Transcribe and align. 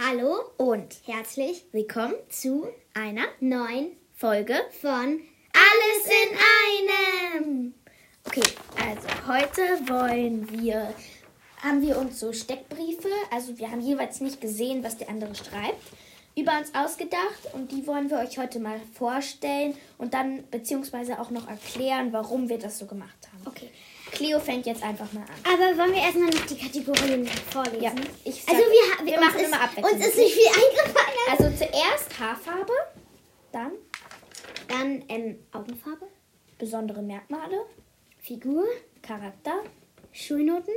Hallo 0.00 0.36
und 0.56 0.96
herzlich 1.04 1.66
willkommen 1.70 2.14
zu 2.30 2.66
einer 2.94 3.24
neuen 3.40 3.92
Folge. 4.14 4.54
von 4.80 5.20
Alles 5.52 6.06
in 6.06 7.40
einem. 7.44 7.74
Okay, 8.24 8.40
also 8.82 9.06
heute 9.28 9.60
wollen 9.90 10.50
wir, 10.50 10.94
haben 11.58 11.82
wir 11.82 11.98
uns 11.98 12.20
so 12.20 12.32
Steckbriefe, 12.32 13.10
also 13.30 13.58
wir 13.58 13.70
haben 13.70 13.82
jeweils 13.82 14.22
nicht 14.22 14.40
gesehen, 14.40 14.82
was 14.82 14.96
der 14.96 15.10
andere 15.10 15.34
schreibt, 15.34 15.82
über 16.34 16.56
uns 16.56 16.74
ausgedacht 16.74 17.52
und 17.52 17.70
die 17.70 17.86
wollen 17.86 18.08
wir 18.08 18.16
euch 18.20 18.38
heute 18.38 18.60
mal 18.60 18.80
vorstellen 18.94 19.74
und 19.98 20.14
dann 20.14 20.48
beziehungsweise 20.50 21.20
auch 21.20 21.28
noch 21.28 21.48
erklären, 21.48 22.14
warum 22.14 22.48
wir 22.48 22.58
das 22.58 22.78
so 22.78 22.86
gemacht 22.86 23.28
haben. 23.30 23.46
Okay. 23.46 23.68
Cleo 24.12 24.38
fängt 24.38 24.66
jetzt 24.66 24.82
einfach 24.82 25.10
mal 25.12 25.22
an. 25.22 25.28
Aber 25.44 25.78
wollen 25.78 25.92
wir 25.92 26.02
erstmal 26.02 26.28
noch 26.28 26.46
die 26.46 26.56
Kategorien 26.58 27.26
vorlesen? 27.50 27.82
Ja, 27.82 27.92
ich 28.24 28.42
sag, 28.44 28.54
also 28.54 28.64
wir, 28.66 29.06
wir 29.12 29.20
machen 29.20 29.40
ist, 29.40 29.46
immer 29.46 29.60
abwechselnd. 29.60 29.96
Uns 29.96 30.06
ist 30.06 30.18
nicht 30.18 30.34
viel 30.34 30.46
eingefallen. 30.46 31.18
Also 31.30 31.44
zuerst 31.56 32.20
Haarfarbe, 32.20 32.72
dann 33.52 33.72
Dann 34.68 35.04
ähm, 35.08 35.38
Augenfarbe, 35.52 36.06
besondere 36.58 37.02
Merkmale, 37.02 37.64
Figur, 38.18 38.64
Charakter, 39.02 39.62
Schulnoten, 40.12 40.74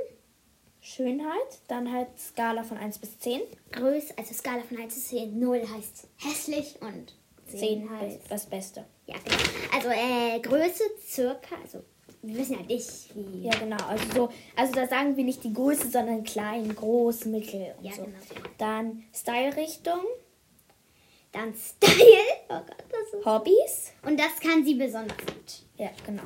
Schönheit, 0.82 1.60
dann 1.68 1.92
halt 1.92 2.08
Skala 2.20 2.64
von 2.64 2.78
1 2.78 3.00
bis 3.00 3.20
10. 3.20 3.42
Größe, 3.72 4.14
also 4.18 4.34
Skala 4.34 4.62
von 4.64 4.78
1 4.78 4.94
bis 4.94 5.08
10. 5.10 5.40
0 5.40 5.62
heißt 5.62 6.08
hässlich 6.18 6.76
und 6.82 7.16
10, 7.48 7.60
10 7.60 7.90
heißt... 7.90 8.20
das 8.30 8.46
Beste. 8.46 8.86
Ja, 9.08 9.16
genau. 9.24 9.38
Also 9.74 9.90
äh, 9.90 10.40
Größe 10.40 10.84
circa, 11.06 11.56
also 11.62 11.84
wir 12.28 12.38
wissen 12.38 12.54
ja 12.54 12.62
nicht, 12.66 13.16
wie... 13.16 13.46
Ja, 13.46 13.54
genau. 13.58 13.78
Also, 13.88 14.06
so, 14.14 14.30
also 14.56 14.74
da 14.74 14.88
sagen 14.88 15.16
wir 15.18 15.24
nicht 15.24 15.44
die 15.44 15.54
Größe, 15.54 15.90
sondern 15.90 16.24
klein, 16.24 16.74
groß, 16.76 17.26
mittel 17.26 17.74
und 17.78 17.86
Ja, 17.86 17.94
so. 17.94 18.04
genau. 18.04 18.18
Dann 18.58 19.04
Style-Richtung, 19.14 20.00
Dann 21.32 21.54
Style. 21.54 21.92
Oh 22.50 22.54
Gott, 22.60 22.84
das 22.90 23.20
ist... 23.20 23.26
Hobbys. 23.26 23.92
Und 24.04 24.20
das 24.20 24.40
kann 24.40 24.64
sie 24.64 24.76
besonders 24.76 25.18
gut. 25.18 25.64
Ja, 25.78 25.90
genau. 26.06 26.22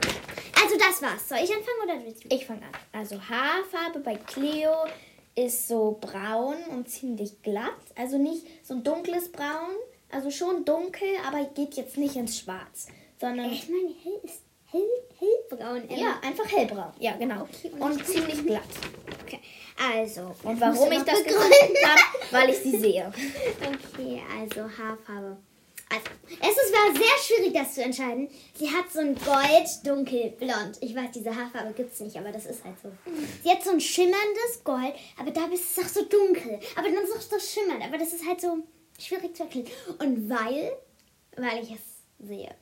Also 0.61 0.75
das 0.77 1.01
war's. 1.01 1.29
Soll 1.29 1.37
ich 1.39 1.49
anfangen 1.49 1.81
oder 1.83 2.05
willst 2.05 2.23
du? 2.25 2.35
Ich 2.35 2.45
fange 2.45 2.61
an. 2.61 2.71
Also 2.91 3.15
Haarfarbe 3.15 3.99
bei 3.99 4.15
Cleo 4.15 4.71
ist 5.35 5.67
so 5.69 5.97
braun 5.99 6.57
und 6.71 6.89
ziemlich 6.89 7.41
glatt. 7.41 7.73
Also 7.95 8.17
nicht 8.17 8.45
so 8.63 8.73
ein 8.75 8.83
dunkles 8.83 9.31
Braun, 9.31 9.75
also 10.11 10.29
schon 10.29 10.65
dunkel, 10.65 11.07
aber 11.25 11.45
geht 11.45 11.75
jetzt 11.75 11.97
nicht 11.97 12.15
ins 12.17 12.37
Schwarz, 12.39 12.87
sondern 13.19 13.49
Ich 13.51 13.69
meine, 13.69 13.93
hell 14.03 14.19
ist 14.23 14.41
hell, 14.71 14.81
hellbraun. 15.19 15.83
Ähm, 15.89 15.97
ja, 15.97 16.19
einfach 16.21 16.51
hellbraun. 16.51 16.93
Ja, 16.99 17.15
genau. 17.17 17.41
Okay, 17.41 17.71
und 17.71 17.81
und 17.81 18.05
ziemlich 18.05 18.45
glatt. 18.45 18.63
Okay. 19.23 19.39
Also. 19.91 20.35
Und 20.43 20.59
warum 20.59 20.91
ich 20.91 21.03
das 21.03 21.23
begründen. 21.23 21.73
gesagt 21.73 21.99
habe, 21.99 22.31
weil 22.31 22.49
ich 22.49 22.57
sie 22.57 22.77
sehe. 22.77 23.11
Okay, 23.93 24.21
also 24.39 24.61
Haarfarbe. 24.61 25.37
Also, 25.91 26.05
es 26.29 26.49
ist, 26.49 26.73
war 26.73 26.93
sehr 26.93 27.17
schwierig, 27.37 27.53
das 27.53 27.73
zu 27.73 27.81
entscheiden. 27.81 28.29
Sie 28.53 28.69
hat 28.69 28.91
so 28.91 28.99
ein 28.99 29.15
Gold, 29.15 29.67
dunkel, 29.83 30.29
blond. 30.37 30.77
Ich 30.81 30.95
weiß, 30.95 31.11
diese 31.15 31.35
Haarfarbe 31.35 31.73
gibt 31.73 31.93
es 31.93 31.99
nicht, 31.99 32.15
aber 32.15 32.31
das 32.31 32.45
ist 32.45 32.63
halt 32.63 32.75
so. 32.81 32.91
Sie 33.43 33.49
hat 33.49 33.63
so 33.63 33.71
ein 33.71 33.81
schimmerndes 33.81 34.63
Gold, 34.63 34.93
aber 35.19 35.31
da 35.31 35.45
ist 35.45 35.77
es 35.77 35.83
auch 35.83 35.89
so 35.89 36.05
dunkel. 36.05 36.59
Aber 36.75 36.87
dann 36.87 37.03
ist 37.03 37.09
es 37.09 37.15
auch 37.15 37.39
so 37.39 37.39
schimmernd. 37.39 37.83
Aber 37.83 37.97
das 37.97 38.13
ist 38.13 38.25
halt 38.25 38.39
so 38.39 38.59
schwierig 38.99 39.35
zu 39.35 39.43
erklären. 39.43 39.67
Und 39.97 40.29
weil, 40.29 40.73
weil 41.35 41.63
ich 41.63 41.71
es 41.71 42.27
sehe. 42.27 42.53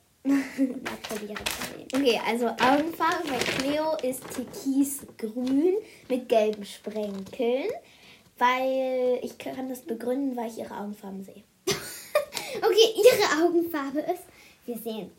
Okay, 1.94 2.20
also 2.26 2.46
Augenfarbe 2.46 3.28
bei 3.28 3.38
Cleo 3.38 3.96
ist 4.02 4.22
türkisgrün 4.34 5.76
mit 6.08 6.28
gelben 6.28 6.64
Sprenkeln, 6.64 7.70
weil 8.36 9.20
ich 9.22 9.38
kann 9.38 9.68
das 9.68 9.82
begründen, 9.82 10.36
weil 10.36 10.50
ich 10.50 10.58
ihre 10.58 10.76
Augenfarben 10.76 11.24
sehe. 11.24 11.42
Okay, 12.56 12.94
ihre 12.96 13.44
Augenfarbe 13.44 14.00
ist. 14.00 14.22
Wir 14.64 14.78
sehen. 14.78 15.10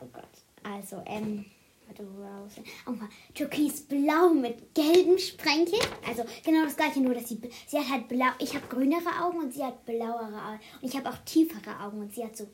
Oh 0.00 0.06
Gott. 0.12 0.24
Also, 0.64 1.02
ähm. 1.06 1.44
Warte, 1.86 2.02
Rose. 2.02 2.62
Augenfarbe. 2.84 3.12
Türkisblau 3.32 4.30
mit 4.30 4.74
gelben 4.74 5.18
Sprenkeln. 5.18 5.80
Also 6.06 6.24
genau 6.44 6.64
das 6.64 6.76
gleiche, 6.76 7.00
nur 7.00 7.14
dass 7.14 7.28
sie. 7.28 7.40
Sie 7.66 7.78
hat 7.78 7.88
halt 7.88 8.08
blau. 8.08 8.26
Ich 8.40 8.54
habe 8.54 8.66
grünere 8.66 9.22
Augen 9.22 9.38
und 9.38 9.54
sie 9.54 9.64
hat 9.64 9.84
blauere 9.86 10.26
Augen. 10.26 10.60
Und 10.82 10.88
ich 10.88 10.96
habe 10.96 11.08
auch 11.08 11.18
tiefere 11.24 11.78
Augen 11.80 12.00
und 12.00 12.12
sie 12.12 12.24
hat 12.24 12.36
so. 12.36 12.48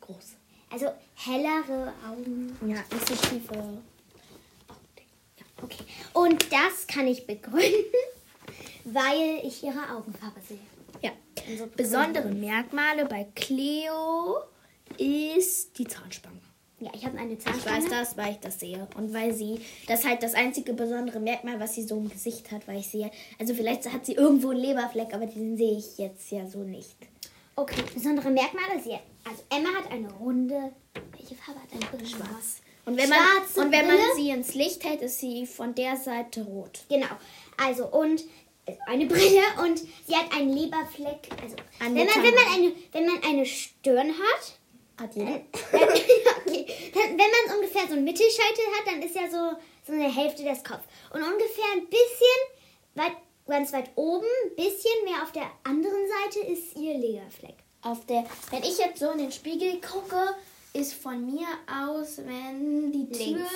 Groß. 0.00 0.36
Also 0.72 0.86
hellere 1.14 1.92
Augen. 2.08 2.56
Ja, 2.62 2.82
nicht 2.92 3.08
so 3.08 3.14
tiefe. 3.14 3.52
Okay. 5.62 5.84
Und 6.14 6.42
das 6.52 6.86
kann 6.88 7.06
ich 7.06 7.26
begründen, 7.26 7.70
weil 8.84 9.40
ich 9.44 9.62
ihre 9.62 9.94
Augenfarbe 9.94 10.40
sehe. 10.48 10.58
Ja. 11.02 11.10
Also 11.48 11.68
besondere 11.76 12.28
Merkmale 12.28 13.04
bei 13.06 13.26
Cleo 13.34 14.38
ist 14.98 15.78
die 15.78 15.86
Zahnspange. 15.86 16.40
Ja, 16.80 16.90
ich 16.94 17.04
habe 17.04 17.16
eine 17.16 17.34
Ich 17.34 17.40
Zahnspange. 17.40 17.76
weiß 17.84 17.90
das, 17.90 18.16
weil 18.16 18.32
ich 18.32 18.38
das 18.40 18.58
sehe. 18.58 18.88
Und 18.96 19.14
weil 19.14 19.32
sie, 19.32 19.60
das 19.86 20.00
ist 20.00 20.08
halt 20.08 20.22
das 20.24 20.34
einzige 20.34 20.72
besondere 20.72 21.20
Merkmal, 21.20 21.60
was 21.60 21.76
sie 21.76 21.84
so 21.84 21.96
im 21.96 22.08
Gesicht 22.08 22.50
hat, 22.50 22.66
weil 22.66 22.80
ich 22.80 22.88
sehe, 22.88 23.10
also 23.38 23.54
vielleicht 23.54 23.92
hat 23.92 24.04
sie 24.04 24.14
irgendwo 24.14 24.50
einen 24.50 24.60
Leberfleck, 24.60 25.14
aber 25.14 25.26
den 25.26 25.56
sehe 25.56 25.78
ich 25.78 25.98
jetzt 25.98 26.28
ja 26.32 26.44
so 26.48 26.64
nicht. 26.64 26.96
Okay, 27.56 27.82
besondere 27.92 28.30
Merkmale. 28.30 28.80
Sie, 28.82 28.98
also 29.28 29.42
Emma 29.50 29.68
hat 29.78 29.90
eine 29.90 30.10
runde. 30.14 30.72
Welche 31.16 31.34
Farbe 31.34 31.60
hat 31.60 31.68
eine 31.72 31.84
Brille? 31.86 32.06
Schwarz. 32.06 32.62
Und 32.84 32.96
wenn, 32.96 33.08
man, 33.08 33.18
Schwarze 33.18 33.60
und 33.60 33.72
wenn 33.72 33.86
man 33.86 33.96
Brille? 33.96 34.14
sie 34.16 34.30
ins 34.30 34.54
Licht 34.54 34.82
hält, 34.84 35.02
ist 35.02 35.20
sie 35.20 35.46
von 35.46 35.74
der 35.74 35.96
Seite 35.96 36.42
rot. 36.44 36.80
Genau. 36.88 37.06
Also 37.62 37.86
und 37.86 38.24
eine 38.86 39.06
Brille 39.06 39.42
und 39.64 39.78
sie 39.78 40.16
hat 40.16 40.32
einen 40.34 40.52
Leberfleck. 40.56 41.28
Also 41.42 41.56
An 41.80 41.94
wenn 41.94 42.06
man, 42.06 42.22
wenn 42.22 42.34
man 42.34 42.46
eine 42.54 42.72
wenn 42.92 43.06
man 43.06 43.22
eine 43.22 43.46
Stirn 43.46 44.08
hat, 44.08 44.58
Hat 45.00 45.14
jeder? 45.14 45.30
dann, 45.72 45.82
okay, 46.46 46.66
dann, 46.94 47.10
wenn 47.10 47.16
man 47.16 47.56
ungefähr 47.56 47.86
so 47.86 47.92
einen 47.94 48.04
Mittelscheitel 48.04 48.64
hat, 48.78 48.86
dann 48.86 49.02
ist 49.02 49.14
ja 49.14 49.28
so 49.30 49.56
so 49.84 49.92
eine 49.92 50.12
Hälfte 50.14 50.44
des 50.44 50.62
Kopf 50.64 50.82
und 51.12 51.22
ungefähr 51.22 51.64
ein 51.74 51.86
bisschen 51.86 52.40
weit 52.94 53.16
ganz 53.46 53.72
weit 53.72 53.90
oben, 53.96 54.26
ein 54.50 54.56
bisschen 54.56 55.04
mehr 55.04 55.22
auf 55.22 55.32
der 55.32 55.50
anderen 55.64 56.02
Seite 56.32 56.46
ist 56.46 56.76
ihr 56.76 56.96
Leberfleck. 56.98 57.56
Auf 57.82 58.06
der, 58.06 58.24
wenn 58.50 58.62
ich 58.62 58.78
jetzt 58.78 58.98
so 59.00 59.10
in 59.10 59.18
den 59.18 59.32
Spiegel 59.32 59.80
gucke, 59.80 60.34
ist 60.72 60.94
von 60.94 61.26
mir 61.26 61.46
aus, 61.66 62.18
wenn 62.18 62.92
die 62.92 63.08
Tür. 63.10 63.26
Links. 63.26 63.50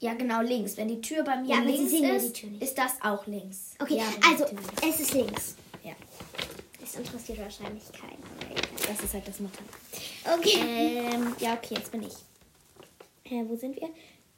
Ja, 0.00 0.12
genau, 0.14 0.42
links. 0.42 0.76
Wenn 0.76 0.88
die 0.88 1.00
Tür 1.00 1.22
bei 1.22 1.36
mir 1.36 1.54
Ja, 1.54 1.60
links 1.60 1.92
ist, 1.92 2.44
ist 2.60 2.76
das 2.76 2.92
auch 3.02 3.26
links. 3.26 3.74
Okay, 3.80 3.96
Ja, 3.98 4.04
also 4.28 4.44
es 4.86 5.00
ist 5.00 5.14
links. 5.14 5.54
Ja, 5.82 5.92
Das 6.80 6.96
interessiert 6.96 7.38
wahrscheinlich 7.38 7.84
keinen. 7.92 8.22
das 8.86 9.02
ist 9.04 9.14
halt 9.14 9.26
das 9.26 9.40
Motto. 9.40 9.58
Okay. 10.34 10.58
Ähm, 11.12 11.34
ja, 11.38 11.54
okay, 11.54 11.74
jetzt 11.78 11.90
bin 11.92 12.02
ich. 12.02 12.12
Äh, 13.24 13.44
wo 13.48 13.56
sind 13.56 13.76
wir? 13.76 13.88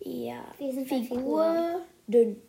Ja, 0.01 0.45
Wir 0.59 0.73
sind 0.73 0.87
Figur 0.89 1.19
Figur. 1.19 1.81
dünn. 2.07 2.41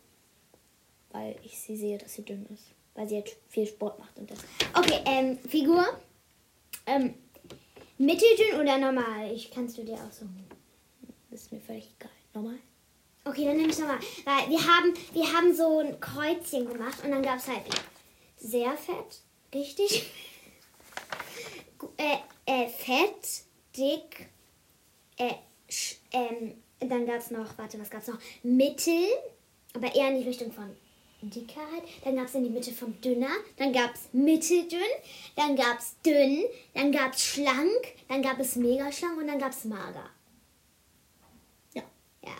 Weil 1.12 1.36
ich 1.44 1.58
sie 1.58 1.76
sehe, 1.76 1.98
dass 1.98 2.14
sie 2.14 2.24
dünn 2.24 2.46
ist. 2.52 2.64
Weil 2.94 3.08
sie 3.08 3.16
halt 3.16 3.36
viel 3.48 3.66
Sport 3.66 3.98
macht 3.98 4.18
und 4.18 4.30
das. 4.30 4.38
Okay, 4.74 5.00
ähm, 5.06 5.38
Figur. 5.38 5.84
Ähm, 6.86 7.14
mitteldünn 7.98 8.60
oder 8.60 8.78
normal? 8.78 9.32
Ich 9.32 9.50
kannst 9.50 9.78
du 9.78 9.84
dir 9.84 9.94
aussuchen. 9.94 10.46
ist 11.30 11.52
mir 11.52 11.60
völlig 11.60 11.90
egal. 11.98 12.10
Normal? 12.34 12.58
Okay, 13.24 13.44
dann 13.44 13.56
nehme 13.56 13.70
ich 13.70 13.78
nochmal. 13.78 13.98
Weil 14.24 14.50
wir 14.50 14.58
haben, 14.58 14.94
wir 15.12 15.32
haben 15.32 15.54
so 15.54 15.80
ein 15.80 16.00
Kreuzchen 16.00 16.66
gemacht 16.66 17.04
und 17.04 17.10
dann 17.10 17.22
gab 17.22 17.38
es 17.38 17.48
halt 17.48 17.64
sehr 18.36 18.76
fett, 18.76 19.20
richtig. 19.54 20.10
Äh, 21.96 22.18
äh, 22.44 22.68
fett, 22.68 23.44
dick, 23.74 24.28
äh, 25.16 25.32
ähm, 26.12 26.54
dann 26.78 27.06
gab 27.06 27.16
es 27.16 27.30
noch, 27.30 27.56
warte, 27.56 27.80
was 27.80 27.88
gab 27.88 28.02
es 28.02 28.08
noch? 28.08 28.18
Mittel, 28.42 29.06
aber 29.74 29.94
eher 29.94 30.10
in 30.10 30.18
die 30.18 30.28
Richtung 30.28 30.52
von 30.52 30.76
dicker 31.22 31.60
halt. 31.72 31.84
Dann 32.04 32.16
gab 32.16 32.26
es 32.26 32.34
in 32.34 32.44
die 32.44 32.50
Mitte 32.50 32.72
von 32.72 32.98
dünner, 33.00 33.30
dann 33.56 33.72
gab 33.72 33.94
es 33.94 34.08
mitteldünn, 34.12 34.80
dann 35.36 35.56
gab 35.56 35.78
es 35.78 35.94
dünn, 36.04 36.44
dann 36.74 36.92
gab 36.92 37.12
es 37.12 37.24
schlank, 37.24 37.94
dann 38.08 38.22
gab 38.22 38.38
es 38.38 38.56
mega 38.56 38.90
schlank 38.90 39.18
und 39.18 39.26
dann 39.26 39.38
gab 39.38 39.52
es 39.52 39.64
mager. 39.64 40.08
Ja. 41.74 41.82
Ja. 42.24 42.32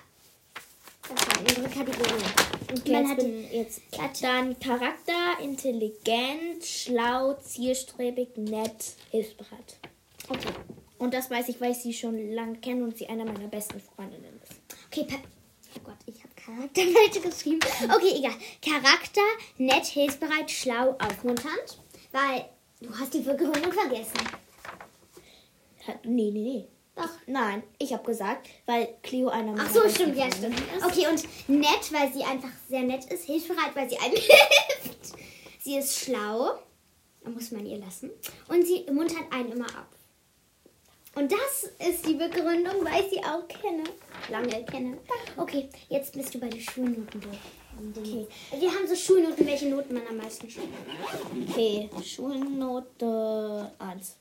Das 1.02 1.26
waren 1.26 1.46
unsere 1.46 1.68
Kategorien. 1.68 2.30
Und 2.70 2.88
man 2.88 3.02
jetzt 3.02 3.10
hat 3.10 3.16
bin 3.18 3.50
jetzt 3.50 3.82
dann 4.22 4.58
Charakter, 4.60 5.40
intelligent, 5.42 6.64
schlau, 6.64 7.34
zielstrebig, 7.34 8.36
nett, 8.36 8.94
hilfsbereit. 9.10 9.78
Okay. 10.28 10.52
Und 10.98 11.14
das 11.14 11.30
weiß 11.30 11.48
ich, 11.48 11.60
weil 11.60 11.72
ich 11.72 11.78
sie 11.78 11.94
schon 11.94 12.34
lange 12.34 12.58
kenne 12.58 12.84
und 12.84 12.96
sie 12.96 13.08
einer 13.08 13.24
meiner 13.24 13.48
besten 13.48 13.80
Freundinnen 13.80 14.40
ist. 14.42 14.60
Okay, 14.86 15.04
per 15.04 15.18
Oh 15.76 15.80
Gott, 15.84 15.96
ich 16.06 16.22
habe 16.22 16.29
Charakter 16.44 16.82
falsch 16.82 17.22
geschrieben. 17.22 17.60
Okay, 17.94 18.14
egal. 18.18 18.34
Charakter, 18.64 19.20
nett, 19.58 19.86
hilfsbereit, 19.86 20.50
schlau, 20.50 20.96
aufmunternd. 20.98 21.78
Weil 22.12 22.48
du 22.80 22.88
hast 22.98 23.14
die 23.14 23.20
Begründung 23.20 23.72
vergessen. 23.72 24.20
Nee, 26.04 26.30
nee, 26.30 26.40
nee. 26.40 26.68
Doch. 26.96 27.08
Nein, 27.26 27.62
ich 27.78 27.92
habe 27.92 28.04
gesagt, 28.04 28.48
weil 28.66 28.96
Cleo 29.02 29.28
einer 29.28 29.54
Ach 29.58 29.70
so, 29.70 29.88
stimmt, 29.88 30.16
ja, 30.16 30.26
stimmt. 30.30 30.58
ist. 30.76 30.84
Okay, 30.84 31.06
und 31.08 31.22
nett, 31.48 31.92
weil 31.92 32.12
sie 32.12 32.22
einfach 32.24 32.50
sehr 32.68 32.82
nett 32.82 33.04
ist. 33.06 33.24
Hilfsbereit, 33.24 33.74
weil 33.74 33.88
sie 33.88 33.96
einem 33.98 34.14
hilft. 34.16 35.12
Sie 35.60 35.76
ist 35.76 35.98
schlau. 35.98 36.58
Da 37.22 37.30
muss 37.30 37.50
man 37.52 37.64
ihr 37.66 37.78
lassen. 37.78 38.10
Und 38.48 38.66
sie 38.66 38.86
muntert 38.90 39.30
einen 39.32 39.52
immer 39.52 39.66
ab. 39.66 39.88
Und 41.14 41.32
das 41.32 41.70
ist 41.88 42.06
die 42.06 42.14
Begründung, 42.14 42.84
weil 42.84 43.04
ich 43.04 43.10
sie 43.10 43.18
auch 43.24 43.46
kenne. 43.48 43.82
Lange 44.30 44.64
kenne. 44.64 44.98
Okay, 45.36 45.68
jetzt 45.88 46.12
bist 46.14 46.34
du 46.34 46.38
bei 46.38 46.48
den 46.48 46.60
Schulnoten 46.60 47.20
durch. 47.20 47.38
Okay. 47.98 48.26
Wir 48.58 48.70
haben 48.70 48.86
so 48.86 48.94
Schulnoten, 48.94 49.46
welche 49.46 49.68
Noten 49.68 49.94
man 49.94 50.06
am 50.06 50.16
meisten 50.18 50.48
schreibt. 50.48 50.68
Okay, 51.50 51.88
Schulnote 52.04 53.72
1. 53.78 54.16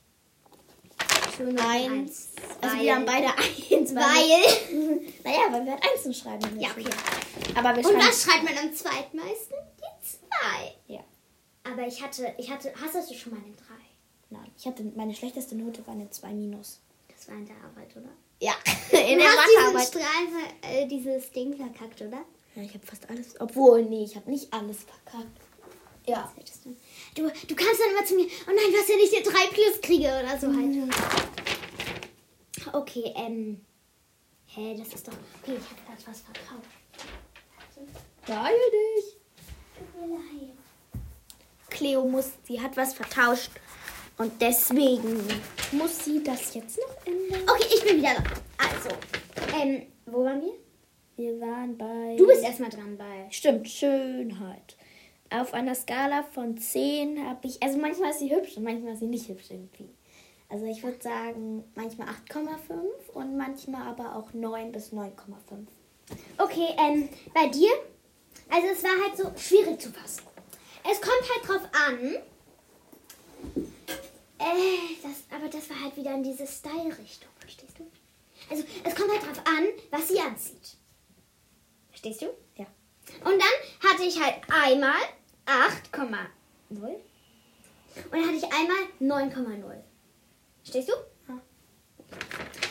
Schulnoten 1.36 1.58
Eins. 1.64 1.92
eins. 1.92 2.28
Also 2.60 2.76
Weil- 2.76 2.84
wir 2.84 2.94
haben 2.96 3.06
beide 3.06 3.26
1. 3.28 3.94
Weil. 3.94 5.00
Naja, 5.24 5.40
weil 5.50 5.64
wir 5.64 5.72
halt 5.72 5.82
1 5.94 6.02
zu 6.02 6.12
schreiben. 6.14 6.58
Ja, 6.58 6.70
okay. 6.70 6.84
Aber 7.54 7.76
wir 7.76 7.86
Und 7.86 7.96
was 7.98 8.22
schreibt 8.24 8.42
man 8.44 8.56
am 8.58 8.72
zweitmeisten? 8.74 9.56
Die 9.78 10.06
zwei. 10.06 10.74
Ja. 10.86 11.00
Aber 11.64 11.86
ich 11.86 12.02
hatte, 12.02 12.34
ich 12.38 12.50
hatte, 12.50 12.72
hast 12.80 13.10
du 13.10 13.14
schon 13.14 13.32
mal 13.34 13.40
eine 13.44 13.54
drei? 13.54 13.74
Nein, 14.30 14.50
ich 14.56 14.66
hatte 14.66 14.82
meine 14.96 15.14
schlechteste 15.14 15.56
Note 15.56 15.84
war 15.86 15.94
eine 15.94 16.08
2 16.08 16.32
minus. 16.32 16.80
Das 17.08 17.28
war 17.28 17.34
in 17.36 17.46
der 17.46 17.56
Arbeit, 17.56 17.94
oder? 17.96 18.10
Ja, 18.40 18.54
du 18.90 18.96
in 18.96 19.18
der 19.18 19.28
hast 19.28 19.94
diesen 19.94 20.08
ver- 20.32 20.68
äh, 20.70 20.86
dieses 20.86 21.30
Ding 21.32 21.54
verkackt, 21.56 22.00
oder? 22.00 22.24
Ja, 22.54 22.62
ich 22.62 22.74
habe 22.74 22.86
fast 22.86 23.08
alles. 23.10 23.40
Obwohl, 23.40 23.82
nee, 23.84 24.04
ich 24.04 24.16
habe 24.16 24.30
nicht 24.30 24.52
alles 24.52 24.78
verkackt. 24.84 25.40
Ja. 26.06 26.32
Du? 26.64 26.70
Du, 27.14 27.28
du 27.46 27.54
kannst 27.54 27.80
dann 27.80 27.90
immer 27.90 28.04
zu 28.04 28.14
mir, 28.14 28.24
oh 28.24 28.50
nein, 28.50 28.72
was, 28.72 28.88
wenn 28.88 28.98
ich 29.00 29.14
eine 29.14 29.24
3 29.24 29.54
plus 29.54 29.80
kriege 29.82 30.06
oder 30.06 30.38
so 30.38 30.46
halt. 30.48 30.94
Okay, 32.72 33.12
ähm. 33.16 33.60
Hä, 34.46 34.74
das 34.76 34.88
ist 34.94 35.06
doch. 35.06 35.12
Okay, 35.42 35.56
ich 35.58 35.70
habe 35.70 35.80
gerade 35.86 36.06
was 36.06 36.20
verkauft. 36.22 36.68
Beeil 38.26 38.54
dich. 38.72 39.16
Cleo 41.68 42.04
muss, 42.04 42.30
sie 42.46 42.60
hat 42.60 42.76
was 42.76 42.94
vertauscht. 42.94 43.50
Und 44.20 44.32
deswegen 44.38 45.18
muss 45.72 46.04
sie 46.04 46.22
das 46.22 46.52
jetzt 46.52 46.78
noch 46.78 47.06
ändern. 47.06 47.40
Okay, 47.48 47.64
ich 47.74 47.82
bin 47.82 47.96
wieder 47.96 48.12
da. 48.16 48.22
Also, 48.58 48.90
ähm, 49.58 49.86
wo 50.04 50.22
waren 50.24 50.42
wir? 50.42 50.52
Wir 51.16 51.40
waren 51.40 51.78
bei. 51.78 52.16
Du 52.18 52.26
bist 52.26 52.44
erstmal 52.44 52.68
dran 52.68 52.98
bei. 52.98 53.30
Stimmt, 53.30 53.66
Schönheit. 53.66 54.76
Auf 55.30 55.54
einer 55.54 55.74
Skala 55.74 56.22
von 56.22 56.58
10 56.58 57.26
habe 57.26 57.46
ich. 57.46 57.62
Also 57.62 57.78
manchmal 57.78 58.10
ist 58.10 58.18
sie 58.18 58.30
hübsch 58.30 58.58
und 58.58 58.64
manchmal 58.64 58.92
ist 58.92 59.00
sie 59.00 59.06
nicht 59.06 59.26
hübsch 59.26 59.46
irgendwie. 59.48 59.88
Also 60.50 60.66
ich 60.66 60.82
würde 60.82 61.00
sagen, 61.00 61.64
manchmal 61.74 62.08
8,5 62.08 63.14
und 63.14 63.38
manchmal 63.38 63.88
aber 63.88 64.16
auch 64.16 64.34
9 64.34 64.70
bis 64.70 64.92
9,5. 64.92 65.12
Okay, 66.36 66.68
ähm, 66.76 67.08
bei 67.32 67.46
dir? 67.46 67.70
Also 68.50 68.66
es 68.70 68.84
war 68.84 69.02
halt 69.02 69.16
so 69.16 69.30
schwierig 69.40 69.80
zu 69.80 69.90
fassen. 69.90 70.24
Es 70.84 71.00
kommt 71.00 71.22
halt 71.22 71.48
drauf 71.48 71.68
an. 71.88 72.16
Das, 75.02 75.36
aber 75.36 75.48
das 75.48 75.70
war 75.70 75.80
halt 75.80 75.96
wieder 75.96 76.14
in 76.14 76.22
diese 76.22 76.46
Style-Richtung, 76.46 77.30
verstehst 77.38 77.78
du? 77.78 77.90
Also 78.48 78.64
es 78.84 78.94
kommt 78.94 79.10
halt 79.10 79.22
drauf 79.22 79.46
an, 79.46 79.66
was 79.90 80.08
sie 80.08 80.20
anzieht. 80.20 80.76
Verstehst 81.88 82.22
du? 82.22 82.26
Ja. 82.56 82.66
Und 83.24 83.40
dann 83.40 83.90
hatte 83.90 84.04
ich 84.04 84.20
halt 84.20 84.36
einmal 84.48 85.00
8,0 85.46 86.00
und 86.70 88.12
dann 88.12 88.26
hatte 88.26 88.36
ich 88.36 88.44
einmal 88.44 89.30
9,0. 89.30 89.82
Verstehst 90.62 90.88
du? 90.88 90.92
Ja. 91.28 91.40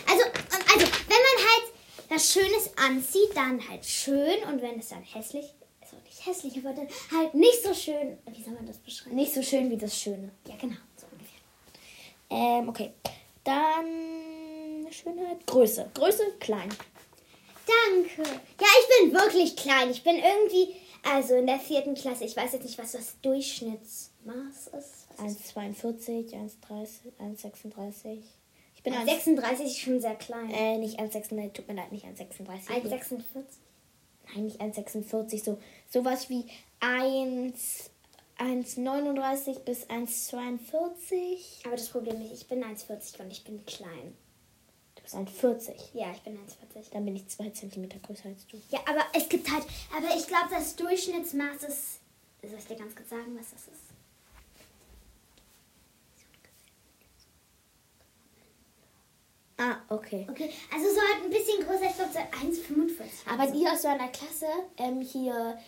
Also, 0.08 0.24
also, 0.24 0.86
wenn 1.08 1.18
man 1.18 1.38
halt 1.46 1.74
was 2.10 2.32
Schönes 2.32 2.78
anzieht, 2.78 3.36
dann 3.36 3.68
halt 3.68 3.86
schön 3.86 4.44
und 4.52 4.62
wenn 4.62 4.80
es 4.80 4.90
dann 4.90 5.04
hässlich 5.04 5.46
ist, 5.82 5.94
auch 5.94 6.04
nicht 6.04 6.26
hässlich, 6.26 6.58
aber 6.58 6.74
dann 6.74 6.88
halt 7.12 7.34
nicht 7.34 7.64
so 7.64 7.74
schön. 7.74 8.18
Wie 8.32 8.44
soll 8.44 8.54
man 8.54 8.66
das 8.66 8.78
beschreiben? 8.78 9.16
Nicht 9.16 9.34
so 9.34 9.42
schön 9.42 9.70
wie 9.70 9.78
das 9.78 9.96
Schöne. 9.98 10.32
Ja, 10.48 10.56
genau. 10.56 10.78
Ähm, 12.30 12.70
okay. 12.70 12.94
Dann 13.44 14.88
Schönheit. 14.92 15.46
Größe. 15.46 15.90
Größe 15.94 16.24
klein. 16.40 16.70
Danke. 17.66 18.24
Ja, 18.24 18.68
ich 18.82 19.02
bin 19.02 19.14
wirklich 19.14 19.56
klein. 19.56 19.92
Ich 19.92 20.04
bin 20.04 20.16
irgendwie, 20.16 20.76
also 21.04 21.36
in 21.36 21.48
der 21.48 21.60
vierten 21.60 21.94
Klasse, 21.94 22.26
ich 22.26 22.36
weiß 22.36 22.54
jetzt 22.54 22.64
nicht, 22.64 22.78
was 22.78 22.94
das 22.94 23.20
Durchschnittsmaß 23.22 24.68
ist. 24.78 25.08
Was 25.18 25.32
ist 25.34 25.58
1,42, 25.58 26.34
1,30, 26.34 27.12
1,36. 27.20 28.20
Ich 28.76 28.84
bin 28.84 28.94
1, 28.94 29.10
36 29.10 29.66
ist 29.66 29.80
schon 29.80 30.00
sehr 30.00 30.16
klein. 30.16 30.50
äh, 30.52 30.78
nicht 30.78 31.00
1,36, 31.00 31.54
tut 31.54 31.68
mir 31.68 31.76
leid, 31.76 31.92
nicht 31.92 32.06
1,36. 32.06 32.70
1,46. 32.70 33.24
Nein, 34.34 34.46
nicht 34.46 34.62
1,46, 34.62 35.44
so 35.44 35.60
sowas 35.90 36.30
wie 36.30 36.46
1, 36.80 37.90
1,39 38.40 39.60
bis 39.60 39.86
1,42. 39.90 41.66
Aber 41.66 41.76
das 41.76 41.90
Problem 41.90 42.22
ist, 42.22 42.42
ich 42.42 42.48
bin 42.48 42.64
1,40 42.64 43.22
und 43.22 43.32
ich 43.32 43.44
bin 43.44 43.66
klein. 43.66 44.16
Du 44.96 45.04
bist 45.04 45.16
1,40. 45.16 45.72
Ja, 45.94 46.12
ich 46.12 46.22
bin 46.22 46.38
1,40. 46.38 46.92
Dann 46.92 47.06
bin 47.06 47.16
ich 47.16 47.28
2 47.28 47.50
cm 47.50 47.90
größer 48.02 48.30
als 48.30 48.48
du. 48.48 48.58
Ja, 48.70 48.80
aber 48.88 49.04
es 49.14 49.28
gibt 49.28 49.52
halt, 49.52 49.66
aber 49.96 50.16
ich 50.16 50.26
glaube, 50.28 50.48
das 50.52 50.76
Durchschnittsmaß 50.76 51.64
ist, 51.64 52.00
soll 52.42 52.58
ich 52.58 52.66
dir 52.66 52.78
ganz 52.78 52.96
kurz 52.96 53.10
sagen, 53.10 53.38
was 53.38 53.52
das 53.52 53.68
ist? 53.68 53.90
Ah, 59.58 59.76
okay. 59.90 60.26
Okay, 60.32 60.50
also 60.74 60.86
so 60.88 61.02
halt 61.02 61.26
ein 61.26 61.30
bisschen 61.30 61.62
größer, 61.66 61.90
ich 61.90 61.96
glaube 61.96 62.14
so 62.14 62.20
1,45. 62.20 63.30
Aber 63.30 63.52
die 63.52 63.68
aus 63.68 63.82
deiner 63.82 64.08
Klasse, 64.08 64.48
ähm, 64.78 65.02
hier, 65.02 65.60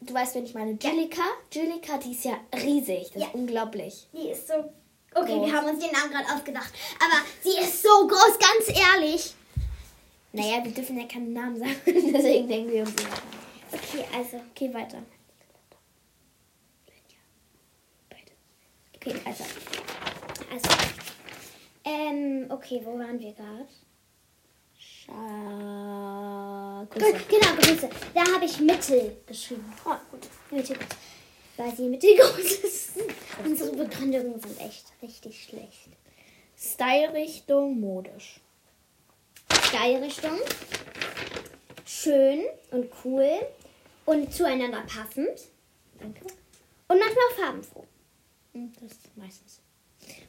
du 0.00 0.14
weißt, 0.14 0.34
wen 0.34 0.44
ich 0.44 0.54
meine, 0.54 0.72
Julika. 0.80 1.22
Julika, 1.52 1.98
die 1.98 2.12
ist 2.12 2.24
ja 2.24 2.38
riesig. 2.54 3.10
Das 3.12 3.22
Ja. 3.22 3.28
ist 3.28 3.34
unglaublich. 3.34 4.06
Die 4.12 4.28
ist 4.30 4.46
so. 4.48 4.54
Okay, 5.14 5.34
Groß. 5.36 5.46
wir 5.46 5.52
haben 5.52 5.68
uns 5.68 5.84
den 5.84 5.92
Namen 5.92 6.10
gerade 6.10 6.26
ausgedacht. 6.34 6.72
Aber 7.02 7.24
sie 7.42 7.58
ist 7.60 7.82
so 7.82 8.06
groß, 8.06 8.38
ganz 8.38 8.78
ehrlich. 8.78 9.34
Naja, 10.32 10.62
wir 10.62 10.70
dürfen 10.72 10.98
ja 11.00 11.06
keinen 11.06 11.32
Namen 11.32 11.58
sagen, 11.58 11.74
deswegen 11.86 12.46
denken 12.48 12.72
wir 12.72 12.80
uns. 12.82 12.94
Okay, 13.72 14.04
also. 14.14 14.36
Okay, 14.50 14.72
weiter. 14.74 15.02
Okay, 18.96 19.14
weiter. 19.24 19.44
Also. 20.52 20.68
Ähm, 21.84 22.46
okay, 22.50 22.80
wo 22.84 22.98
waren 22.98 23.18
wir 23.18 23.32
gerade? 23.32 23.66
Scha 25.08 26.86
Gut, 26.90 27.00
Größe. 27.02 27.24
genau, 27.28 27.54
Größe. 27.60 27.88
Da 28.14 28.20
habe 28.34 28.44
ich 28.44 28.60
Mittel 28.60 29.16
geschrieben. 29.26 29.72
Oh, 29.84 29.94
gut. 30.10 30.26
Mittelgroß. 30.50 30.86
Weil 31.56 31.74
sie 31.76 31.88
mittelgroß 31.88 32.38
ist. 32.62 32.90
Unsere 33.44 33.74
Begründungen 33.76 34.40
sind 34.40 34.60
echt 34.60 34.86
richtig 35.02 35.44
schlecht. 35.44 35.88
Style-Richtung 36.56 37.80
modisch. 37.80 38.40
Style-Richtung. 39.64 40.38
Schön 41.84 42.44
und 42.70 42.90
cool. 43.04 43.38
Und 44.06 44.32
zueinander 44.32 44.82
passend. 44.82 45.48
Danke. 46.00 46.20
Und 46.88 46.98
manchmal 46.98 47.30
farbenfroh. 47.36 47.84
Hm, 48.54 48.72
Das 48.80 48.92
ist 48.92 49.16
meistens. 49.16 49.60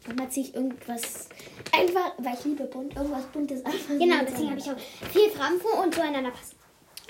Manchmal 0.05 0.29
ziehe 0.29 0.47
ich 0.47 0.55
irgendwas 0.55 1.29
einfach, 1.71 2.13
weil 2.17 2.33
ich 2.35 2.45
liebe 2.45 2.63
bunt, 2.65 2.95
irgendwas 2.95 3.25
buntes 3.27 3.65
einfach. 3.65 3.89
Genau, 3.89 4.15
deswegen 4.27 4.49
habe 4.51 4.59
ich 4.59 4.69
auch 4.71 5.09
viel 5.11 5.29
farbenfroh 5.29 5.81
und 5.83 5.93
zueinander 5.93 6.31
passend. 6.31 6.59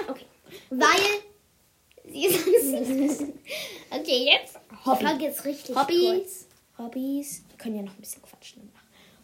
Okay. 0.07 0.25
Weil 0.69 2.11
sie 2.11 2.29
sonst 2.29 3.21
Okay, 3.91 4.25
jetzt 4.31 4.57
Die 4.71 5.05
Folge 5.05 5.25
ist 5.27 5.45
richtig 5.45 5.75
Hobbys. 5.75 5.99
kurz. 5.99 6.47
Hobbys. 6.77 7.43
Wir 7.49 7.57
können 7.57 7.75
ja 7.77 7.81
noch 7.83 7.93
ein 7.95 7.99
bisschen 8.01 8.21
quatschen. 8.21 8.71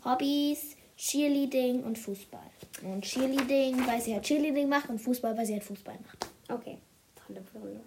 Hobbys, 0.04 0.76
Cheerleading 0.98 1.84
und 1.84 1.98
Fußball. 1.98 2.40
Und 2.84 3.04
Cheerleading, 3.04 3.86
weil 3.88 4.02
sie 4.02 4.14
halt 4.14 4.24
Cheerleading 4.24 4.68
macht 4.70 4.90
und 4.90 5.00
Fußball, 5.00 5.36
weil 5.38 5.46
sie 5.46 5.54
halt 5.54 5.64
Fußball 5.64 5.98
macht. 6.06 6.28
Okay. 6.50 6.78
Tolle 7.26 7.42
Begründung. 7.42 7.84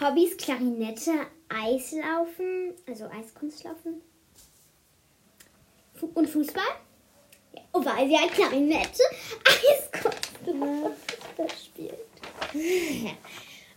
Hobbys, 0.00 0.36
Klarinette, 0.36 1.12
Eislaufen, 1.48 2.72
also 2.88 3.04
Eiskunstlaufen. 3.06 4.00
Und 6.14 6.28
Fußball. 6.28 6.64
Ja. 7.54 7.62
Und 7.72 7.84
weil 7.86 8.08
sie 8.08 8.18
halt 8.18 8.32
Klarinette, 8.32 9.02
Eiskunstlaufen 9.44 10.94
spielt. 11.64 11.98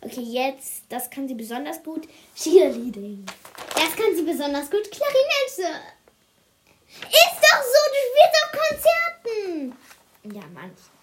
Okay, 0.02 0.22
jetzt, 0.22 0.84
das 0.88 1.10
kann 1.10 1.28
sie 1.28 1.34
besonders 1.34 1.82
gut. 1.82 2.08
Cheerleading. 2.36 3.26
Das 3.74 3.96
kann 3.96 4.16
sie 4.16 4.22
besonders 4.22 4.70
gut, 4.70 4.84
Klarinette. 4.92 5.82
Ist 7.02 7.42
doch 7.42 7.64
so, 7.64 7.82
du 7.90 8.00
spielst 8.06 8.36
auf 8.44 8.52
Konzerten. 8.52 9.76
Ja, 10.26 10.44
manchmal. 10.54 10.96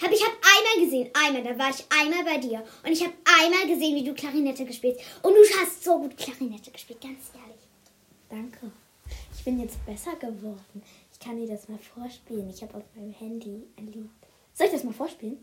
Hab 0.00 0.12
ich 0.12 0.24
habe 0.24 0.36
einmal 0.36 0.84
gesehen, 0.84 1.10
einmal, 1.12 1.42
da 1.42 1.58
war 1.58 1.70
ich 1.70 1.84
einmal 1.90 2.24
bei 2.24 2.38
dir 2.38 2.64
und 2.84 2.92
ich 2.92 3.02
habe 3.02 3.12
einmal 3.24 3.66
gesehen, 3.66 3.96
wie 3.96 4.04
du 4.04 4.14
Klarinette 4.14 4.64
gespielt. 4.64 5.00
Und 5.22 5.34
du 5.34 5.40
hast 5.58 5.82
so 5.82 5.98
gut 5.98 6.16
Klarinette 6.16 6.70
gespielt, 6.70 7.00
ganz 7.00 7.32
ehrlich. 7.34 7.60
Danke. 8.30 8.70
Ich 9.40 9.44
bin 9.44 9.58
jetzt 9.58 9.82
besser 9.86 10.14
geworden. 10.16 10.82
Ich 11.10 11.18
kann 11.18 11.38
dir 11.38 11.48
das 11.48 11.66
mal 11.66 11.78
vorspielen. 11.78 12.50
Ich 12.50 12.60
habe 12.60 12.76
auf 12.76 12.82
meinem 12.94 13.14
Handy 13.14 13.66
ein 13.78 13.86
Lied. 13.86 14.10
Soll 14.52 14.66
ich 14.66 14.72
das 14.74 14.84
mal 14.84 14.92
vorspielen? 14.92 15.38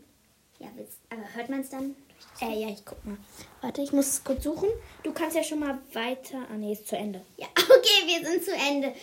Ja, 0.60 0.68
willst, 0.76 0.98
aber 1.10 1.22
hört 1.34 1.48
man 1.48 1.62
es 1.62 1.70
dann? 1.70 1.96
Äh, 2.40 2.60
ja, 2.60 2.68
ich 2.68 2.84
guck 2.84 3.04
mal. 3.04 3.16
Warte, 3.60 3.82
ich 3.82 3.92
muss 3.92 4.06
es 4.06 4.22
kurz 4.22 4.44
suchen. 4.44 4.68
Du 5.02 5.12
kannst 5.12 5.34
ja 5.34 5.42
schon 5.42 5.58
mal 5.58 5.80
weiter. 5.94 6.46
Ah, 6.48 6.54
nee, 6.56 6.74
ist 6.74 6.86
zu 6.86 6.96
Ende. 6.96 7.22
Ja, 7.38 7.48
okay, 7.56 8.06
wir 8.06 8.24
sind 8.24 8.44
zu 8.44 8.54
Ende. 8.54 8.94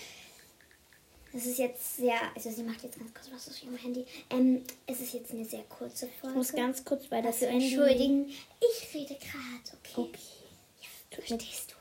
Das 1.34 1.46
ist 1.46 1.58
jetzt 1.58 1.98
sehr, 1.98 2.16
also 2.34 2.50
sie 2.50 2.64
macht 2.64 2.82
jetzt 2.84 2.98
ganz 2.98 3.14
kurz 3.14 3.30
was 3.34 3.50
auf 3.50 3.64
ihrem 3.64 3.75
Handy. 3.75 4.06
Ähm, 4.30 4.64
es 4.88 5.02
ist 5.02 5.14
jetzt 5.14 5.34
eine 5.34 5.44
sehr 5.44 5.64
kurze 5.64 6.08
Folge. 6.08 6.30
Ich 6.30 6.36
muss 6.36 6.54
ganz 6.54 6.86
kurz 6.86 7.08
bei 7.08 7.22
das 7.22 7.42
Dafür 7.42 7.50
entschuldigen. 7.50 8.30
Ich 8.62 8.94
rede 8.94 9.16
gerade, 9.16 9.78
okay? 9.78 9.94
Okay. 9.98 10.20
Ja, 10.80 11.18
verstehst 11.18 11.72
du? 11.72 11.75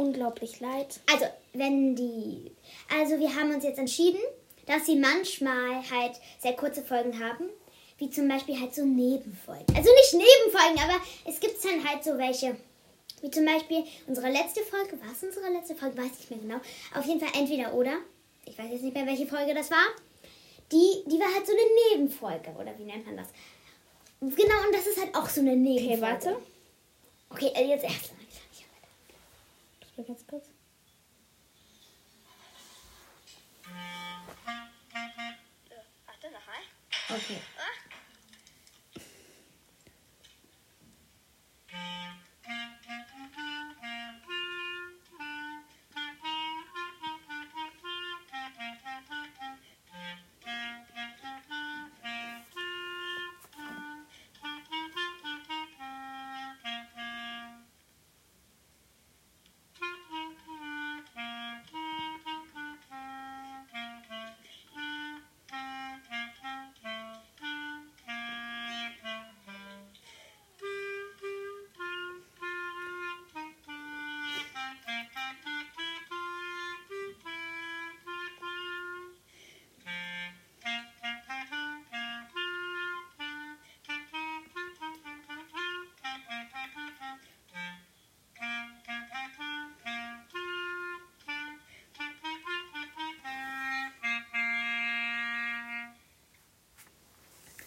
Unglaublich 0.00 0.60
leid. 0.60 0.98
Also, 1.12 1.26
wenn 1.52 1.94
die. 1.94 2.52
Also, 2.98 3.18
wir 3.18 3.34
haben 3.34 3.52
uns 3.54 3.64
jetzt 3.64 3.78
entschieden, 3.78 4.20
dass 4.66 4.86
sie 4.86 4.96
manchmal 4.96 5.82
halt 5.90 6.12
sehr 6.38 6.54
kurze 6.54 6.82
Folgen 6.82 7.22
haben. 7.22 7.50
Wie 7.98 8.08
zum 8.08 8.26
Beispiel 8.26 8.58
halt 8.58 8.74
so 8.74 8.82
Nebenfolgen. 8.82 9.66
Also 9.76 9.90
nicht 9.92 10.14
Nebenfolgen, 10.14 10.78
aber 10.82 10.98
es 11.26 11.38
gibt 11.38 11.62
dann 11.62 11.86
halt 11.86 12.02
so 12.02 12.16
welche. 12.16 12.56
Wie 13.20 13.30
zum 13.30 13.44
Beispiel 13.44 13.84
unsere 14.06 14.30
letzte 14.30 14.62
Folge. 14.62 14.92
War 15.02 15.12
es 15.12 15.22
unsere 15.22 15.52
letzte 15.52 15.74
Folge? 15.74 15.98
Weiß 15.98 16.12
ich 16.18 16.30
nicht 16.30 16.30
mehr 16.30 16.38
genau. 16.38 16.98
Auf 16.98 17.04
jeden 17.04 17.20
Fall 17.20 17.38
entweder 17.38 17.74
oder. 17.74 17.98
Ich 18.46 18.58
weiß 18.58 18.70
jetzt 18.70 18.82
nicht 18.82 18.94
mehr, 18.94 19.04
welche 19.04 19.26
Folge 19.26 19.52
das 19.52 19.70
war. 19.70 19.84
Die, 20.72 21.04
die 21.10 21.18
war 21.18 21.34
halt 21.34 21.46
so 21.46 21.52
eine 21.52 21.98
Nebenfolge. 22.00 22.50
Oder 22.58 22.72
wie 22.78 22.84
nennt 22.84 23.04
man 23.04 23.18
das? 23.18 23.28
Genau, 24.20 24.66
und 24.66 24.74
das 24.74 24.86
ist 24.86 24.98
halt 24.98 25.14
auch 25.14 25.28
so 25.28 25.42
eine 25.42 25.54
Nebenfolge. 25.54 25.94
Okay, 25.94 26.00
warte. 26.00 26.36
Okay, 27.28 27.50
äh, 27.54 27.68
jetzt 27.68 27.84
erst. 27.84 28.12
Das 30.00 30.08
war 30.08 30.14
ganz 30.14 30.26
kurz. 30.26 30.48
Warte. 36.06 36.28
Okay. 37.10 37.40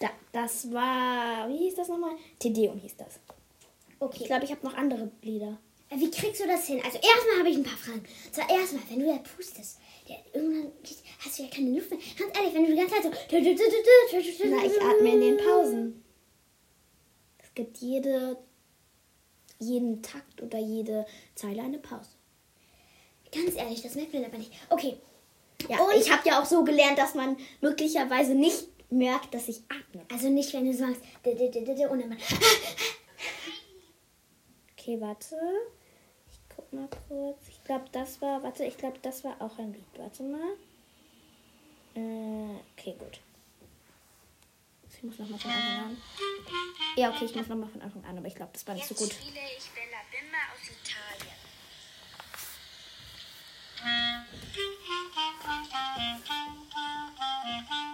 Da, 0.04 0.10
das 0.32 0.70
war. 0.72 1.48
Wie 1.48 1.56
hieß 1.56 1.76
das 1.76 1.88
nochmal? 1.88 2.14
Tedeum 2.38 2.78
hieß 2.78 2.96
das. 2.98 3.20
Okay. 3.98 4.18
Ich 4.20 4.26
glaube, 4.26 4.44
ich 4.44 4.50
habe 4.50 4.64
noch 4.66 4.74
andere 4.74 5.10
Lieder. 5.22 5.56
Äh, 5.88 5.96
Wie 5.96 6.10
kriegst 6.10 6.42
du 6.42 6.46
das 6.46 6.66
hin? 6.66 6.80
Also 6.84 6.98
erstmal 6.98 7.38
habe 7.38 7.48
ich 7.48 7.56
ein 7.56 7.62
paar 7.62 7.76
Fragen. 7.78 8.04
Zwar 8.30 8.50
erstmal, 8.50 8.82
wenn 8.90 8.98
du 9.00 9.06
ja 9.06 9.16
pustest, 9.18 9.78
ja, 10.06 10.16
irgendwann 10.34 10.72
hast 11.20 11.38
du 11.38 11.42
ja 11.44 11.48
keine 11.48 11.70
Luft 11.70 11.90
mehr. 11.90 12.00
Ganz 12.18 12.36
ehrlich, 12.36 12.54
wenn 12.54 12.64
du 12.64 12.70
die 12.72 12.76
ganze 12.76 12.94
Zeit 12.94 13.02
so... 13.04 14.44
Na, 14.44 14.64
ich 14.64 14.82
atme 14.82 15.12
in 15.14 15.20
den 15.22 15.36
Pausen. 15.38 16.04
Es 17.42 17.54
gibt 17.54 17.78
jede, 17.78 18.36
jeden 19.58 20.02
Takt 20.02 20.42
oder 20.42 20.58
jede 20.58 21.06
Zeile 21.34 21.62
eine 21.62 21.78
Pause. 21.78 22.10
Ganz 23.32 23.54
ehrlich, 23.56 23.80
das 23.82 23.94
merkt 23.94 24.12
man 24.12 24.24
aber 24.26 24.36
nicht. 24.36 24.52
Okay, 24.68 24.98
Ja, 25.68 25.78
Und- 25.82 25.96
ich 25.96 26.10
habe 26.12 26.28
ja 26.28 26.42
auch 26.42 26.44
so 26.44 26.62
gelernt, 26.64 26.98
dass 26.98 27.14
man 27.14 27.38
möglicherweise 27.62 28.34
nicht 28.34 28.68
merkt, 28.94 29.34
dass 29.34 29.48
ich 29.48 29.62
atme. 29.68 30.04
also 30.10 30.28
nicht, 30.28 30.52
wenn 30.54 30.64
du 30.64 30.74
sagst... 30.74 31.02
Und 31.24 32.00
dann 32.00 32.08
mal... 32.08 32.18
Okay, 34.84 35.00
warte. 35.00 35.36
Ich 36.30 36.38
guck 36.54 36.70
mal 36.74 36.88
kurz. 37.08 37.48
Ich 37.48 37.64
glaube, 37.64 37.86
das 37.92 38.20
war. 38.20 38.42
Warte, 38.42 38.64
ich 38.64 38.76
glaube, 38.76 38.98
das 39.00 39.24
war 39.24 39.40
auch 39.40 39.58
ein 39.58 39.72
Lied. 39.72 39.86
Warte 39.96 40.22
mal. 40.24 40.58
Äh, 41.94 42.60
okay, 42.76 42.94
gut. 42.98 43.18
Ich 44.92 45.02
muss 45.02 45.18
nochmal 45.18 45.38
von 45.38 45.50
Anfang 45.50 45.84
an. 45.86 45.96
Ja, 46.96 47.08
okay, 47.08 47.24
ich 47.24 47.34
muss 47.34 47.46
nochmal 47.46 47.70
von 47.70 47.80
Anfang 47.80 48.04
an, 48.04 48.18
aber 48.18 48.26
ich 48.26 48.34
glaube, 48.34 48.52
das 48.52 48.66
war 48.66 48.74
nicht 48.74 48.86
so 48.86 48.94
gut. 48.94 49.10
spiele 49.10 49.40
ich 49.56 49.70
Bella 49.70 50.02
Bimba 50.10 50.36
aus 50.52 50.68
Italien. 50.68 51.32
Ja. 57.74 57.90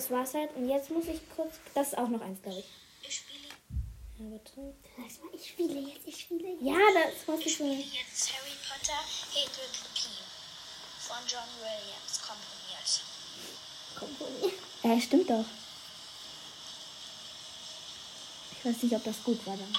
Das 0.00 0.10
war's 0.10 0.32
halt. 0.32 0.56
Und 0.56 0.66
jetzt 0.66 0.88
muss 0.90 1.04
ich 1.08 1.20
kurz. 1.36 1.56
Das 1.74 1.88
ist 1.88 1.98
auch 1.98 2.08
noch 2.08 2.22
eins, 2.22 2.40
glaube 2.40 2.60
ich. 2.60 2.64
Ich 3.06 3.16
spiele, 3.16 3.48
Ja, 4.18 4.30
warte. 4.30 4.74
Sag 4.96 5.24
mal, 5.24 5.34
ich 5.38 5.46
spiele 5.50 5.78
jetzt, 5.78 6.06
ich 6.06 6.20
spiele 6.22 6.48
jetzt. 6.52 6.62
Ja, 6.62 6.78
das 6.94 7.26
muss 7.26 7.40
ich 7.40 7.46
ich 7.48 7.52
spiele 7.52 7.74
schon. 7.74 7.92
jetzt 7.92 8.32
Harry 8.32 8.56
Potter 8.66 8.98
Hedwig 9.34 9.74
P. 9.94 10.00
von 11.00 11.18
John 11.28 11.50
Williams 11.60 12.18
komponiert. 12.26 13.02
Komponiert. 13.94 14.54
Äh, 14.84 15.00
stimmt 15.02 15.28
doch. 15.28 15.44
Ich 18.58 18.64
weiß 18.64 18.82
nicht, 18.82 18.94
ob 18.94 19.04
das 19.04 19.22
gut 19.22 19.46
war 19.46 19.56
dann. 19.58 19.76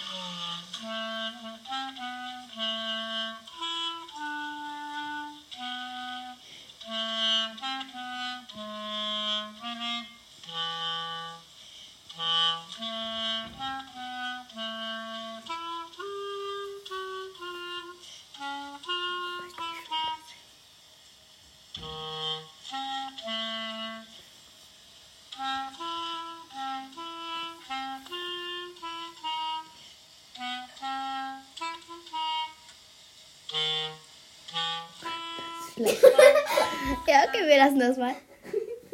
Schlecht. 35.81 36.03
ja, 37.07 37.23
okay, 37.27 37.47
wir 37.47 37.57
lassen 37.57 37.79
das 37.79 37.97
mal. 37.97 38.15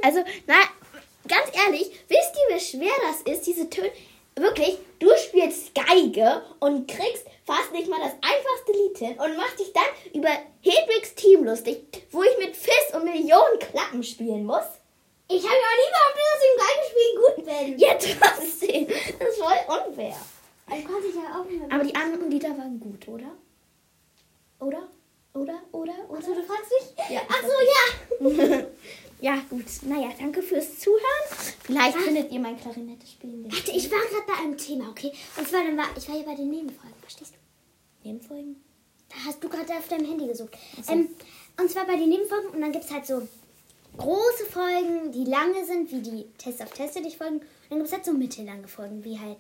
Also, 0.01 0.24
na, 0.46 0.56
ganz 1.27 1.48
ehrlich, 1.65 1.91
wisst 2.08 2.36
ihr, 2.36 2.56
wie 2.56 2.60
schwer 2.60 2.94
das 3.10 3.34
ist, 3.34 3.46
diese 3.46 3.70
Töne? 3.70 3.91
Wirklich, 4.36 4.77
du 5.00 5.10
spielst 5.17 5.74
Geige 5.74 6.44
und 6.60 6.88
kriegst 6.88 7.25
fast 7.46 7.72
nicht 7.72 7.89
mal 7.89 8.00
das 8.00 8.13
einfachste 8.13 8.72
Lied 8.72 8.98
hin 8.98 9.20
und 9.20 9.36
machst 9.36 9.60
dich 9.60 9.74
dann 9.74 10.13
über 10.13 10.29
Hedwigs 10.62 11.15
Team 11.15 11.44
lustig, 11.44 12.06
wo 12.12 12.22
ich 12.22 12.38
mit 12.38 12.56
Fist 12.56 12.94
und 12.94 13.06
Millionen 13.06 13.58
Klappen 13.60 14.03
spielen 14.03 14.46
muss. 14.46 14.65
Ich 15.29 15.44
habe 15.44 15.56
ja 15.56 15.67
auch 15.67 15.79
nie 15.82 15.91
behauptet, 15.91 16.24
dass 16.32 16.44
ich 16.44 16.51
im 16.53 16.60
Geigenspielen 16.67 17.17
gut 17.25 17.36
bin. 17.46 17.79
Ja, 17.79 17.94
trotzdem. 17.96 18.88
Das 19.20 19.29
ist 19.29 19.39
voll 19.39 19.88
unfair. 19.88 20.15
Also 20.70 20.88
konnte 20.88 21.08
ich 21.08 21.15
ja 21.15 21.39
auch 21.39 21.46
nicht 21.46 21.60
mehr. 21.60 21.72
Aber 21.72 21.84
die 21.84 21.96
anderen 21.96 22.32
Lieder 22.32 22.50
waren 22.50 22.79
gut, 22.79 23.08
oder? 23.08 23.32
Oder? 24.60 24.89
Oder? 25.38 25.60
Oder? 25.72 25.94
Oder? 26.10 26.17
Achso, 26.17 26.34
du 26.34 26.44
fragst 26.44 26.72
mich? 26.72 27.10
Ja, 27.10 27.22
Ach 27.29 27.41
so, 27.41 28.29
ja. 28.50 28.65
Ja, 29.20 29.41
gut. 29.50 29.65
Naja, 29.82 30.10
danke 30.20 30.44
fürs 30.44 30.77
Zuhören. 30.77 31.56
Vielleicht 31.63 31.98
findet 31.98 32.32
ihr 32.32 32.39
mein 32.39 32.60
Klarinette 32.60 33.08
spielen. 33.08 33.51
Warte, 33.51 33.72
ich 33.72 33.89
war 33.91 34.00
gerade 34.00 34.27
bei 34.27 34.44
einem 34.44 34.58
Thema, 34.58 34.89
okay? 34.89 35.12
Und 35.36 35.48
zwar, 35.48 35.63
dann 35.63 35.75
war, 35.75 35.86
ich 35.98 36.08
war 36.08 36.15
hier 36.15 36.25
bei 36.25 36.36
den 36.36 36.50
Nebenfolgen, 36.50 36.96
verstehst 37.01 37.34
du? 37.34 38.08
Nebenfolgen? 38.08 38.63
Da 39.10 39.15
hast 39.25 39.44
du 39.44 39.50
gerade 39.50 39.74
auf 39.74 39.88
deinem 39.88 40.06
Handy 40.06 40.27
gesucht. 40.27 40.56
Ähm, 40.88 41.10
und 41.60 41.72
zwar 41.72 41.88
bei 41.88 41.96
den 41.96 42.10
Nebenfolgen 42.10 42.50
und 42.51 42.62
dann 42.62 42.72
gibt 42.72 42.86
es 42.86 42.91
halt 42.91 43.08
so 43.08 43.27
große 43.98 44.46
Folgen, 44.51 45.12
die 45.12 45.24
lange 45.24 45.65
sind, 45.65 45.91
wie 45.91 46.01
die 46.01 46.25
Test 46.38 46.62
auf 46.62 46.72
Teste 46.72 47.01
dich 47.01 47.17
Folgen. 47.17 47.38
Und 47.38 47.44
dann 47.70 47.79
gibt 47.79 47.88
es 47.88 47.94
halt 47.94 48.06
so 48.06 48.13
mittellange 48.13 48.67
Folgen, 48.67 49.03
wie 49.03 49.20
halt. 49.20 49.38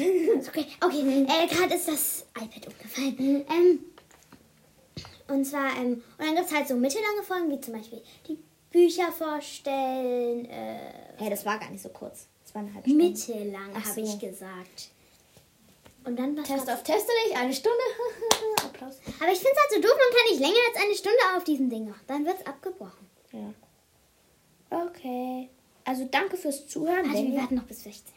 Okay, 0.00 0.66
okay. 0.82 1.26
Äh, 1.26 1.46
gerade 1.46 1.74
ist 1.74 1.88
das 1.88 2.26
iPad 2.36 2.66
umgefallen. 2.66 3.44
Ähm, 3.48 3.80
und 5.28 5.44
zwar, 5.44 5.76
ähm, 5.76 6.02
und 6.18 6.26
dann 6.26 6.34
gibt 6.36 6.46
es 6.46 6.54
halt 6.54 6.68
so 6.68 6.74
mittellange 6.76 7.22
Folgen, 7.22 7.50
wie 7.50 7.60
zum 7.60 7.74
Beispiel 7.74 8.02
die 8.28 8.38
Bücher 8.70 9.10
vorstellen. 9.12 10.44
Äh, 10.46 10.78
Hey, 11.18 11.30
das 11.30 11.46
war 11.46 11.58
gar 11.58 11.70
nicht 11.70 11.82
so 11.82 11.88
kurz. 11.88 12.26
Das 12.44 12.54
war 12.54 12.62
eine 12.62 12.74
halbe 12.74 12.88
Stunde. 12.88 13.04
mittellang, 13.04 13.74
habe 13.74 13.88
so. 13.88 14.00
ich 14.02 14.18
gesagt. 14.18 14.90
Und 16.04 16.16
dann 16.18 16.36
was 16.36 16.46
Test 16.46 16.70
auf 16.70 16.82
Teste 16.84 17.10
dich, 17.26 17.36
eine 17.36 17.52
Stunde. 17.52 17.78
Applaus. 18.64 18.98
Aber 19.18 19.32
ich 19.32 19.38
finde 19.38 19.54
es 19.54 19.60
halt 19.60 19.70
so 19.74 19.80
doof, 19.80 19.96
man 19.96 20.16
kann 20.16 20.30
nicht 20.30 20.40
länger 20.40 20.66
als 20.68 20.84
eine 20.84 20.94
Stunde 20.94 21.18
auf 21.36 21.44
diesem 21.44 21.68
Ding 21.70 21.88
machen. 21.88 22.04
Dann 22.06 22.24
wird 22.24 22.38
es 22.38 22.46
abgebrochen. 22.46 23.06
Ja. 23.32 23.54
Okay. 24.86 25.48
Also 25.84 26.06
danke 26.10 26.36
fürs 26.36 26.68
Zuhören. 26.68 27.08
Also 27.10 27.24
wir 27.24 27.36
warten 27.40 27.54
noch 27.56 27.64
bis 27.64 27.82
16 27.82 28.02
Okay, 28.04 28.15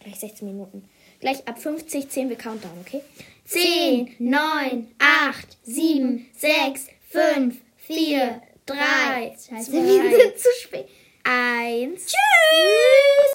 gleich 0.00 0.18
16 0.18 0.46
Minuten. 0.46 0.88
Gleich 1.20 1.46
ab 1.46 1.58
50 1.58 2.08
zählen 2.08 2.28
wir 2.28 2.36
Countdown, 2.36 2.72
okay? 2.80 3.02
10, 3.44 4.16
9, 4.18 4.88
8, 4.98 5.58
7, 5.62 6.26
6, 6.36 6.86
5, 7.10 7.56
4, 7.76 8.42
3, 8.66 8.76
Scheiße, 9.32 9.70
2, 9.70 9.72
wir 9.72 10.20
sind 10.20 10.38
zu 10.38 10.48
spät. 10.62 10.88
1. 11.24 12.06
Tschüss! 12.06 13.20